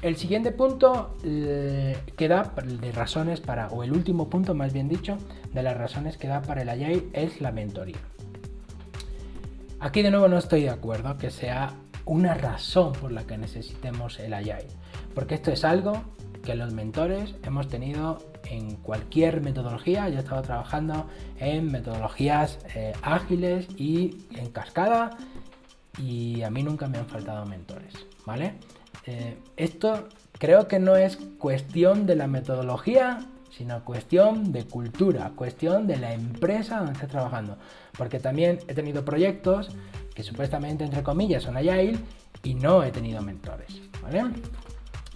el 0.03 0.17
siguiente 0.17 0.51
punto 0.51 1.17
eh, 1.23 1.97
que 2.17 2.27
da 2.27 2.53
de 2.65 2.91
razones 2.91 3.41
para, 3.41 3.69
o 3.69 3.85
el 3.85 3.93
último 3.93 4.29
punto 4.29 4.53
más 4.53 4.73
bien 4.73 4.89
dicho, 4.89 5.17
de 5.53 5.63
las 5.63 5.77
razones 5.77 6.17
que 6.17 6.27
da 6.27 6.43
para 6.43 6.63
el 6.63 6.69
Agile 6.69 7.05
es 7.13 7.41
la 7.41 7.53
mentoría. 7.53 7.99
Aquí 9.85 10.01
de 10.01 10.11
nuevo 10.11 10.29
no 10.29 10.39
estoy 10.39 10.63
de 10.63 10.71
acuerdo 10.71 11.19
que 11.19 11.31
sea 11.31 11.75
una 12.07 12.33
razón 12.33 12.95
por 12.95 13.13
la 13.13 13.25
que 13.25 13.37
necesitemos 13.37 14.19
el 14.19 14.33
Agile, 14.33 14.69
porque 15.15 15.35
esto 15.35 15.53
es 15.53 15.63
algo 15.63 16.03
que 16.43 16.55
los 16.55 16.73
mentores 16.73 17.35
hemos 17.43 17.69
tenido 17.69 18.17
en 18.47 18.77
cualquier 18.77 19.43
metodología. 19.43 20.09
Yo 20.09 20.17
he 20.17 20.21
estado 20.21 20.41
trabajando 20.41 21.07
en 21.39 21.71
metodologías 21.71 22.61
eh, 22.75 22.95
ágiles 23.03 23.69
y 23.77 24.25
en 24.35 24.49
cascada 24.53 25.19
y 25.99 26.41
a 26.41 26.51
mí 26.51 26.63
nunca 26.63 26.89
me 26.89 26.97
han 26.97 27.07
faltado 27.07 27.45
mentores, 27.45 28.07
¿vale? 28.25 28.55
Eh, 29.05 29.37
esto 29.59 30.09
creo 30.39 30.67
que 30.67 30.79
no 30.79 30.97
es 30.97 31.19
cuestión 31.39 32.07
de 32.07 32.17
la 32.17 32.27
metodología, 32.27 33.19
sino 33.57 33.85
cuestión 33.85 34.53
de 34.53 34.65
cultura, 34.65 35.33
cuestión 35.37 35.87
de 35.87 35.97
la 35.97 36.13
empresa 36.13 36.79
donde 36.79 36.93
esté 36.93 37.07
trabajando. 37.07 37.57
Porque 37.97 38.19
también 38.19 38.59
he 38.67 38.75
tenido 38.75 39.05
proyectos 39.05 39.71
que 40.15 40.23
supuestamente, 40.23 40.85
entre 40.85 41.03
comillas, 41.03 41.45
son 41.45 41.57
agile 41.57 41.99
y 42.43 42.55
no 42.55 42.83
he 42.83 42.91
tenido 42.91 43.23
mentores. 43.23 43.81
¿vale? 44.03 44.25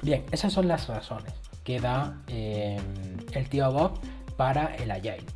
Bien, 0.02 0.24
esas 0.30 0.52
son 0.52 0.68
las 0.68 0.86
razones 0.86 1.32
que 1.64 1.80
da 1.80 2.22
eh, 2.28 2.78
el 3.32 3.48
tío 3.48 3.70
Bob 3.72 3.98
para 4.36 4.76
el 4.76 4.90
agile. 4.90 5.26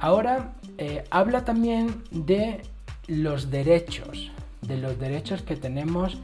Ahora 0.00 0.54
eh, 0.78 1.04
habla 1.10 1.44
también 1.44 2.02
de 2.10 2.62
los 3.06 3.50
derechos, 3.50 4.30
de 4.62 4.78
los 4.78 4.98
derechos 4.98 5.42
que 5.42 5.56
tenemos, 5.56 6.18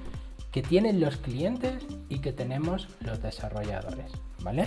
que 0.52 0.62
tienen 0.62 1.00
los 1.00 1.18
clientes 1.18 1.84
y 2.08 2.20
que 2.20 2.32
tenemos 2.32 2.88
los 3.00 3.22
desarrolladores, 3.22 4.12
¿vale? 4.40 4.66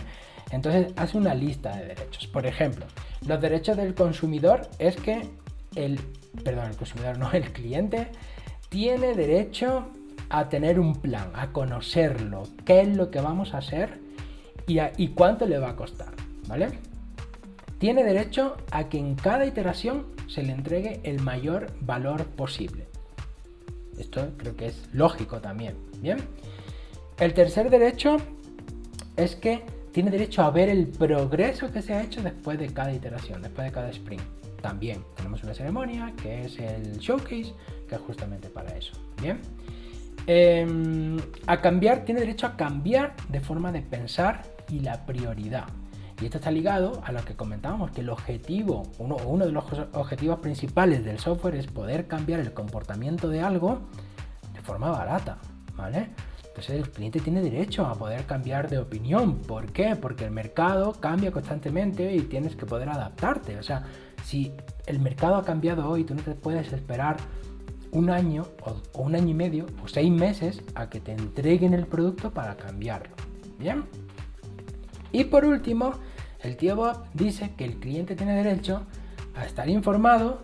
Entonces 0.51 0.93
hace 0.95 1.17
una 1.17 1.33
lista 1.33 1.75
de 1.75 1.87
derechos. 1.87 2.27
Por 2.27 2.45
ejemplo, 2.45 2.85
los 3.25 3.41
derechos 3.41 3.77
del 3.77 3.93
consumidor 3.93 4.69
es 4.79 4.95
que 4.95 5.27
el, 5.75 5.99
perdón, 6.43 6.69
el 6.69 6.77
consumidor 6.77 7.17
no, 7.17 7.31
el 7.31 7.51
cliente 7.51 8.07
tiene 8.69 9.13
derecho 9.13 9.89
a 10.29 10.49
tener 10.49 10.79
un 10.79 10.95
plan, 10.95 11.31
a 11.35 11.51
conocerlo, 11.51 12.43
qué 12.65 12.81
es 12.81 12.95
lo 12.95 13.11
que 13.11 13.21
vamos 13.21 13.53
a 13.53 13.59
hacer 13.59 13.99
y, 14.67 14.79
y 14.97 15.09
cuánto 15.09 15.45
le 15.45 15.57
va 15.57 15.69
a 15.69 15.75
costar, 15.75 16.13
¿vale? 16.47 16.67
Tiene 17.79 18.03
derecho 18.03 18.57
a 18.71 18.89
que 18.89 18.97
en 18.97 19.15
cada 19.15 19.45
iteración 19.45 20.07
se 20.27 20.43
le 20.43 20.51
entregue 20.51 20.99
el 21.03 21.21
mayor 21.21 21.71
valor 21.81 22.25
posible. 22.25 22.87
Esto 23.97 24.31
creo 24.37 24.55
que 24.55 24.67
es 24.67 24.89
lógico 24.93 25.39
también, 25.39 25.77
¿bien? 26.01 26.17
El 27.19 27.33
tercer 27.33 27.69
derecho 27.69 28.17
es 29.15 29.35
que 29.35 29.63
tiene 29.97 30.11
derecho 30.11 30.43
a 30.43 30.51
ver 30.51 30.69
el 30.69 30.85
progreso 30.89 31.71
que 31.71 31.81
se 31.81 31.91
ha 31.91 32.03
hecho 32.03 32.21
después 32.21 32.59
de 32.59 32.67
cada 32.67 32.93
iteración, 32.93 33.41
después 33.41 33.65
de 33.65 33.71
cada 33.71 33.89
sprint. 33.89 34.21
También 34.61 35.03
tenemos 35.15 35.41
una 35.41 35.55
ceremonia 35.55 36.13
que 36.21 36.45
es 36.45 36.59
el 36.59 36.99
showcase, 36.99 37.51
que 37.89 37.95
es 37.95 38.01
justamente 38.01 38.47
para 38.47 38.77
eso. 38.77 38.93
Bien. 39.19 39.41
Em, 40.27 41.17
a 41.47 41.59
cambiar, 41.61 42.05
tiene 42.05 42.19
derecho 42.19 42.45
a 42.45 42.55
cambiar 42.55 43.15
de 43.29 43.39
forma 43.39 43.71
de 43.71 43.81
pensar 43.81 44.43
y 44.69 44.81
la 44.81 45.03
prioridad. 45.07 45.65
Y 46.21 46.25
esto 46.25 46.37
está 46.37 46.51
ligado 46.51 47.01
a 47.03 47.11
lo 47.11 47.25
que 47.25 47.35
comentábamos, 47.35 47.89
que 47.89 48.01
el 48.01 48.11
objetivo, 48.11 48.83
uno, 48.99 49.15
uno 49.25 49.47
de 49.47 49.51
los 49.51 49.63
objetivos 49.93 50.37
principales 50.41 51.03
del 51.05 51.17
software 51.17 51.55
es 51.55 51.65
poder 51.65 52.05
cambiar 52.05 52.39
el 52.39 52.53
comportamiento 52.53 53.29
de 53.29 53.41
algo 53.41 53.79
de 54.53 54.61
forma 54.61 54.91
barata, 54.91 55.39
¿vale? 55.75 56.09
Entonces 56.57 56.75
el 56.77 56.89
cliente 56.89 57.19
tiene 57.19 57.43
derecho 57.43 57.85
a 57.85 57.93
poder 57.93 58.25
cambiar 58.25 58.67
de 58.67 58.79
opinión. 58.79 59.37
¿Por 59.43 59.71
qué? 59.71 59.95
Porque 59.95 60.25
el 60.25 60.31
mercado 60.31 60.93
cambia 60.93 61.31
constantemente 61.31 62.15
y 62.15 62.21
tienes 62.21 62.55
que 62.55 62.65
poder 62.65 62.89
adaptarte. 62.89 63.59
O 63.59 63.63
sea, 63.63 63.83
si 64.23 64.51
el 64.87 64.99
mercado 64.99 65.35
ha 65.35 65.45
cambiado 65.45 65.87
hoy, 65.87 66.03
tú 66.03 66.15
no 66.15 66.23
te 66.23 66.33
puedes 66.33 66.73
esperar 66.73 67.17
un 67.91 68.09
año 68.09 68.47
o, 68.63 69.03
un 69.03 69.13
año 69.13 69.29
y 69.29 69.33
medio 69.35 69.67
o 69.83 69.87
seis 69.87 70.11
meses 70.11 70.63
a 70.73 70.89
que 70.89 70.99
te 70.99 71.11
entreguen 71.11 71.75
el 71.75 71.85
producto 71.85 72.31
para 72.31 72.57
cambiarlo. 72.57 73.15
¿Bien? 73.59 73.85
Y 75.11 75.25
por 75.25 75.45
último, 75.45 75.93
el 76.41 76.57
tío 76.57 76.75
Bob 76.75 77.05
dice 77.13 77.53
que 77.55 77.65
el 77.65 77.75
cliente 77.75 78.15
tiene 78.15 78.33
derecho 78.33 78.81
a 79.35 79.45
estar 79.45 79.69
informado 79.69 80.41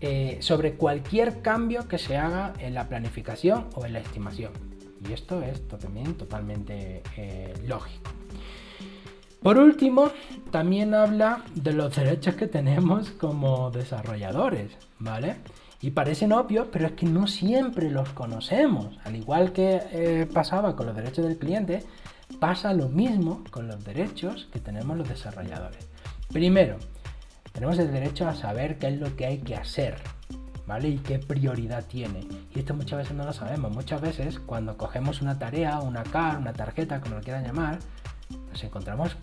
eh, 0.00 0.38
sobre 0.40 0.76
cualquier 0.76 1.42
cambio 1.42 1.86
que 1.86 1.98
se 1.98 2.16
haga 2.16 2.54
en 2.60 2.72
la 2.72 2.88
planificación 2.88 3.68
o 3.74 3.84
en 3.84 3.92
la 3.92 3.98
estimación. 3.98 4.73
Y 5.08 5.12
esto 5.12 5.42
es 5.42 5.66
también 5.68 6.14
totalmente 6.14 7.02
eh, 7.16 7.54
lógico. 7.66 8.10
Por 9.42 9.58
último, 9.58 10.10
también 10.50 10.94
habla 10.94 11.44
de 11.54 11.74
los 11.74 11.94
derechos 11.94 12.34
que 12.34 12.46
tenemos 12.46 13.10
como 13.10 13.70
desarrolladores, 13.70 14.72
¿vale? 14.98 15.36
Y 15.82 15.90
parecen 15.90 16.32
obvios, 16.32 16.68
pero 16.72 16.86
es 16.86 16.92
que 16.92 17.04
no 17.04 17.26
siempre 17.26 17.90
los 17.90 18.08
conocemos. 18.10 18.98
Al 19.04 19.16
igual 19.16 19.52
que 19.52 19.82
eh, 19.92 20.26
pasaba 20.32 20.74
con 20.74 20.86
los 20.86 20.96
derechos 20.96 21.26
del 21.26 21.36
cliente, 21.36 21.84
pasa 22.40 22.72
lo 22.72 22.88
mismo 22.88 23.44
con 23.50 23.68
los 23.68 23.84
derechos 23.84 24.48
que 24.50 24.60
tenemos 24.60 24.96
los 24.96 25.08
desarrolladores. 25.08 25.86
Primero, 26.32 26.78
tenemos 27.52 27.78
el 27.78 27.92
derecho 27.92 28.26
a 28.26 28.34
saber 28.34 28.78
qué 28.78 28.88
es 28.88 28.98
lo 28.98 29.14
que 29.14 29.26
hay 29.26 29.38
que 29.38 29.56
hacer, 29.56 29.96
¿vale? 30.66 30.88
Y 30.88 30.98
qué 30.98 31.18
prioridad 31.18 31.84
tiene. 31.84 32.26
Y 32.54 32.58
esto 32.58 32.74
muchas 32.74 32.98
veces 32.98 33.16
no 33.16 33.24
lo 33.24 33.32
sabemos. 33.32 33.72
Muchas 33.72 34.00
veces 34.00 34.38
cuando 34.38 34.76
cogemos 34.76 35.22
una 35.22 35.38
tarea, 35.38 35.80
una 35.80 36.02
car, 36.02 36.38
una 36.38 36.52
tarjeta, 36.52 37.00
como 37.00 37.16
lo 37.16 37.20
quieran 37.20 37.44
llamar, 37.44 37.78
nos 38.50 38.64
encontramos 38.64 39.16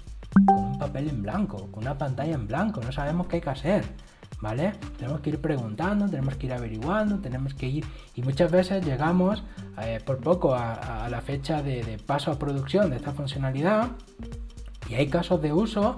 con 0.46 0.58
un 0.58 0.80
papel 0.80 1.10
en 1.10 1.22
blanco, 1.22 1.70
con 1.72 1.84
una 1.84 1.98
pantalla 1.98 2.34
en 2.34 2.48
blanco, 2.48 2.82
no 2.82 2.92
sabemos 2.92 3.28
qué 3.28 3.38
hay 3.38 3.42
que 3.42 3.50
hacer, 3.50 3.86
¿vale? 4.40 4.74
Tenemos 4.98 5.22
que 5.22 5.32
ir 5.32 5.42
preguntando, 5.42 6.08
tenemos 6.08 6.36
que 6.36 6.48
ir 6.48 6.54
averiguando, 6.54 7.20
tenemos 7.20 7.54
que 7.54 7.68
ir 7.68 7.86
y 8.16 8.22
muchas 8.22 8.52
veces 8.52 8.86
llegamos 8.86 9.44
eh, 9.82 10.00
por 10.06 10.20
poco 10.20 10.56
a, 10.56 11.08
la 11.10 11.22
fecha 11.22 11.62
de, 11.62 12.00
paso 12.06 12.32
a 12.32 12.40
producción 12.40 12.90
de 12.90 12.98
esta 12.98 13.12
funcionalidad 13.12 13.90
y 14.90 14.96
hay 14.96 15.08
casos 15.08 15.42
de 15.42 15.52
uso, 15.52 15.98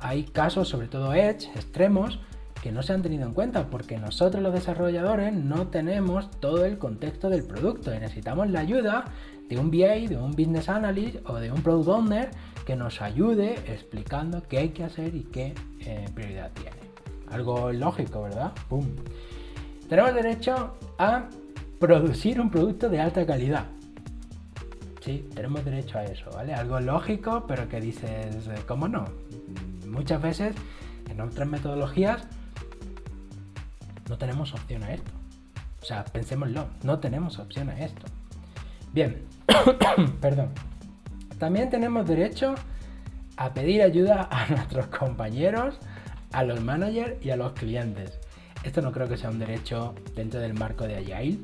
hay 0.00 0.24
casos 0.24 0.68
sobre 0.68 0.88
todo 0.88 1.14
edge, 1.14 1.50
extremos, 1.54 2.20
que 2.64 2.72
no 2.72 2.82
se 2.82 2.94
han 2.94 3.02
tenido 3.02 3.26
en 3.26 3.34
cuenta 3.34 3.66
porque 3.66 3.98
nosotros 3.98 4.42
los 4.42 4.54
desarrolladores 4.54 5.34
no 5.34 5.66
tenemos 5.66 6.30
todo 6.40 6.64
el 6.64 6.78
contexto 6.78 7.28
del 7.28 7.44
producto 7.44 7.94
y 7.94 7.98
necesitamos 7.98 8.48
la 8.48 8.60
ayuda 8.60 9.04
de 9.50 9.58
un 9.58 9.70
BA, 9.70 10.08
de 10.08 10.16
un 10.16 10.30
Business 10.30 10.70
Analyst 10.70 11.18
o 11.28 11.34
de 11.34 11.52
un 11.52 11.60
Product 11.60 11.88
Owner 11.90 12.30
que 12.64 12.74
nos 12.74 13.02
ayude 13.02 13.52
explicando 13.70 14.42
qué 14.48 14.60
hay 14.60 14.68
que 14.70 14.82
hacer 14.82 15.14
y 15.14 15.24
qué 15.24 15.52
eh, 15.80 16.06
prioridad 16.14 16.52
tiene. 16.52 16.78
Algo 17.30 17.70
lógico, 17.70 18.22
¿verdad? 18.22 18.52
¡Pum! 18.70 18.86
Tenemos 19.86 20.14
derecho 20.14 20.78
a 20.96 21.28
producir 21.78 22.40
un 22.40 22.48
producto 22.48 22.88
de 22.88 22.98
alta 22.98 23.26
calidad. 23.26 23.66
Sí, 25.02 25.28
tenemos 25.34 25.66
derecho 25.66 25.98
a 25.98 26.04
eso, 26.04 26.30
¿vale? 26.32 26.54
Algo 26.54 26.80
lógico, 26.80 27.44
pero 27.46 27.68
que 27.68 27.78
dices, 27.78 28.46
eh, 28.46 28.54
¿cómo 28.66 28.88
no? 28.88 29.04
Muchas 29.86 30.22
veces 30.22 30.56
en 31.10 31.20
otras 31.20 31.46
metodologías 31.46 32.26
no 34.08 34.18
tenemos 34.18 34.52
opción 34.54 34.82
a 34.82 34.92
esto. 34.92 35.10
O 35.82 35.84
sea, 35.84 36.04
pensémoslo, 36.04 36.68
no 36.82 36.98
tenemos 36.98 37.38
opción 37.38 37.68
a 37.70 37.78
esto. 37.78 38.06
Bien, 38.92 39.22
perdón. 40.20 40.50
También 41.38 41.68
tenemos 41.68 42.06
derecho 42.06 42.54
a 43.36 43.52
pedir 43.52 43.82
ayuda 43.82 44.28
a 44.30 44.46
nuestros 44.50 44.86
compañeros 44.86 45.78
a 46.32 46.42
los 46.42 46.60
managers 46.62 47.24
y 47.24 47.30
a 47.30 47.36
los 47.36 47.52
clientes. 47.52 48.18
Esto 48.64 48.82
no 48.82 48.92
creo 48.92 49.08
que 49.08 49.16
sea 49.16 49.30
un 49.30 49.38
derecho 49.38 49.94
dentro 50.16 50.40
del 50.40 50.54
marco 50.54 50.84
de 50.84 50.96
Agile. 50.96 51.38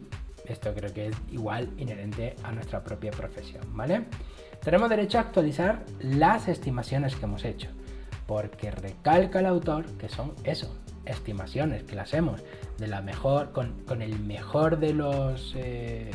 Esto 0.47 0.75
creo 0.75 0.93
que 0.93 1.09
es 1.09 1.17
igual 1.31 1.71
inherente 1.79 2.35
a 2.43 2.51
nuestra 2.51 2.83
propia 2.83 3.11
profesión, 3.13 3.63
¿vale? 3.77 4.07
Tenemos 4.63 4.91
derecho 4.91 5.19
a 5.19 5.23
actualizar 5.23 5.85
las 6.01 6.49
estimaciones 6.49 7.15
que 7.15 7.25
hemos 7.25 7.45
hecho, 7.45 7.69
porque 8.27 8.71
recalca 8.71 9.39
el 9.41 9.47
autor 9.47 9.87
que 9.93 10.09
son 10.09 10.35
eso, 10.45 10.75
estimaciones, 11.05 11.83
que 11.85 11.97
las 11.97 12.09
hacemos 12.09 12.43
de 12.79 12.87
la 12.87 13.01
mejor, 13.01 13.53
con, 13.53 14.03
el 14.03 14.19
mejor 14.19 14.79
de 14.79 14.95
los 14.95 15.55
eh, 15.57 16.11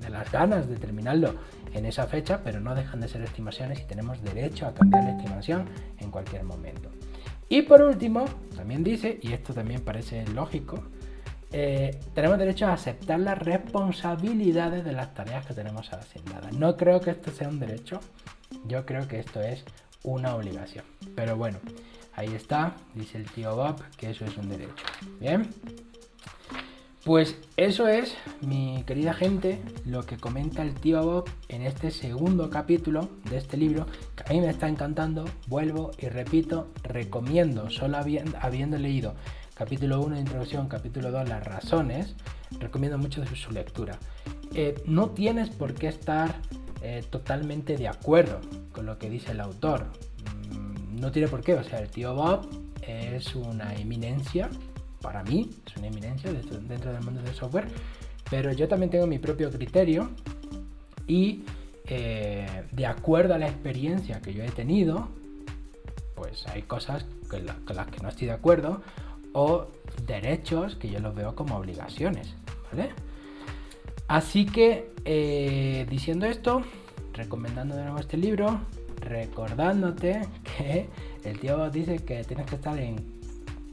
de 0.00 0.10
las 0.10 0.30
ganas 0.30 0.68
de 0.68 0.76
terminarlo 0.76 1.34
en 1.72 1.86
esa 1.86 2.06
fecha, 2.06 2.40
pero 2.44 2.60
no 2.60 2.74
dejan 2.74 3.00
de 3.00 3.08
ser 3.08 3.22
estimaciones 3.22 3.80
y 3.80 3.84
tenemos 3.84 4.22
derecho 4.22 4.66
a 4.66 4.74
cambiar 4.74 5.04
la 5.04 5.10
estimación 5.10 5.66
en 5.98 6.10
cualquier 6.10 6.44
momento. 6.44 6.90
Y 7.48 7.62
por 7.62 7.82
último, 7.82 8.24
también 8.56 8.84
dice, 8.84 9.18
y 9.22 9.32
esto 9.32 9.52
también 9.52 9.80
parece 9.80 10.26
lógico, 10.28 10.82
eh, 11.52 12.00
tenemos 12.14 12.38
derecho 12.38 12.66
a 12.66 12.72
aceptar 12.72 13.20
las 13.20 13.38
responsabilidades 13.38 14.84
de 14.84 14.92
las 14.92 15.14
tareas 15.14 15.46
que 15.46 15.54
tenemos 15.54 15.92
asignadas. 15.92 16.52
No 16.52 16.76
creo 16.76 17.00
que 17.00 17.10
esto 17.10 17.30
sea 17.30 17.48
un 17.48 17.60
derecho, 17.60 18.00
yo 18.66 18.84
creo 18.86 19.06
que 19.06 19.20
esto 19.20 19.40
es 19.40 19.64
una 20.02 20.34
obligación. 20.34 20.84
Pero 21.14 21.36
bueno, 21.36 21.58
ahí 22.16 22.34
está, 22.34 22.74
dice 22.94 23.18
el 23.18 23.30
tío 23.30 23.54
Bob 23.56 23.82
que 23.96 24.10
eso 24.10 24.24
es 24.24 24.36
un 24.36 24.48
derecho. 24.48 24.84
Bien. 25.20 25.48
Pues 27.04 27.36
eso 27.58 27.86
es, 27.86 28.16
mi 28.40 28.82
querida 28.86 29.12
gente, 29.12 29.60
lo 29.84 30.06
que 30.06 30.16
comenta 30.16 30.62
el 30.62 30.72
tío 30.72 31.02
Bob 31.02 31.30
en 31.48 31.60
este 31.60 31.90
segundo 31.90 32.48
capítulo 32.48 33.10
de 33.28 33.36
este 33.36 33.58
libro, 33.58 33.86
que 34.16 34.24
a 34.26 34.32
mí 34.32 34.40
me 34.40 34.48
está 34.48 34.68
encantando, 34.68 35.26
vuelvo 35.46 35.90
y 35.98 36.08
repito, 36.08 36.72
recomiendo, 36.82 37.68
solo 37.68 37.98
habiendo, 37.98 38.78
leído 38.78 39.14
capítulo 39.52 40.00
1 40.00 40.14
de 40.14 40.20
introducción, 40.22 40.66
capítulo 40.66 41.10
2 41.10 41.28
las 41.28 41.44
razones, 41.44 42.16
recomiendo 42.58 42.96
mucho 42.96 43.22
su 43.36 43.52
lectura. 43.52 43.98
Eh, 44.54 44.82
no 44.86 45.10
tienes 45.10 45.50
por 45.50 45.74
qué 45.74 45.88
estar 45.88 46.34
eh, 46.80 47.04
totalmente 47.10 47.76
de 47.76 47.86
acuerdo 47.86 48.40
con 48.72 48.86
lo 48.86 48.98
que 48.98 49.10
dice 49.10 49.32
el 49.32 49.40
autor. 49.40 49.88
No 51.00 51.10
tiene 51.12 51.28
por 51.28 51.42
qué, 51.42 51.54
o 51.54 51.64
sea, 51.64 51.80
el 51.80 51.90
tío 51.90 52.14
Bob 52.14 52.48
es 52.86 53.34
una 53.34 53.74
eminencia 53.74 54.50
para 55.04 55.22
mí 55.22 55.50
es 55.66 55.76
una 55.76 55.88
eminencia 55.88 56.32
dentro, 56.32 56.90
del 56.90 57.02
mundo 57.02 57.20
del 57.20 57.34
software, 57.34 57.66
pero 58.30 58.52
yo 58.52 58.66
también 58.68 58.90
tengo 58.90 59.06
mi 59.06 59.18
propio 59.18 59.50
criterio 59.50 60.08
y 61.06 61.42
eh, 61.84 62.64
de 62.72 62.86
acuerdo 62.86 63.34
a 63.34 63.38
la 63.38 63.46
experiencia 63.46 64.22
que 64.22 64.32
yo 64.32 64.42
he 64.42 64.48
tenido, 64.48 65.08
pues 66.14 66.46
hay 66.46 66.62
cosas 66.62 67.04
con, 67.28 67.44
las 67.44 67.86
que 67.88 68.00
no 68.00 68.08
estoy 68.08 68.28
de 68.28 68.32
acuerdo 68.32 68.80
o 69.34 69.66
derechos 70.06 70.76
que 70.76 70.88
yo 70.88 71.00
los 71.00 71.14
veo 71.14 71.34
como 71.34 71.58
obligaciones, 71.58 72.34
¿vale? 72.72 72.88
Así 74.08 74.46
que 74.46 74.90
eh, 75.04 75.86
diciendo 75.90 76.24
esto, 76.24 76.62
recomendando 77.12 77.76
de 77.76 77.82
nuevo 77.82 77.98
este 77.98 78.16
libro, 78.16 78.58
recordándote 79.00 80.22
que 80.56 80.88
el 81.24 81.38
tío 81.38 81.70
dice 81.70 81.98
que 81.98 82.24
tienes 82.24 82.46
que 82.46 82.56
estar 82.56 82.78
en 82.78 83.14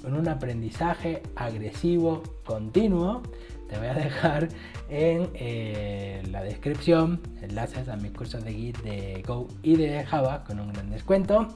con 0.02 0.16
un 0.16 0.28
aprendizaje 0.28 1.22
agresivo 1.36 2.24
continuo. 2.44 3.22
Te 3.70 3.78
voy 3.78 3.88
a 3.88 3.94
dejar 3.94 4.50
en 4.90 5.30
eh, 5.34 6.24
la 6.30 6.44
descripción 6.44 7.22
enlaces 7.42 7.88
a 7.88 7.96
mis 7.96 8.12
cursos 8.12 8.44
de 8.44 8.54
Git 8.54 8.78
de 8.80 9.24
Go 9.26 9.48
y 9.64 9.76
de 9.76 10.04
Java 10.04 10.44
con 10.44 10.60
un 10.60 10.74
gran 10.74 10.90
descuento. 10.90 11.48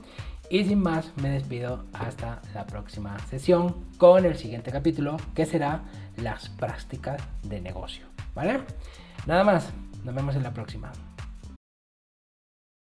Y 0.49 0.63
sin 0.63 0.79
más, 0.79 1.11
me 1.17 1.29
despido 1.29 1.85
hasta 1.91 2.41
la 2.53 2.67
próxima 2.67 3.17
sesión 3.29 3.75
con 3.97 4.25
el 4.25 4.37
siguiente 4.37 4.71
capítulo 4.71 5.17
que 5.33 5.45
será 5.45 5.83
las 6.17 6.49
prácticas 6.49 7.21
de 7.43 7.61
negocio. 7.61 8.05
¿Vale? 8.35 8.59
Nada 9.25 9.43
más, 9.43 9.69
nos 10.03 10.13
vemos 10.13 10.35
en 10.35 10.43
la 10.43 10.53
próxima. 10.53 10.91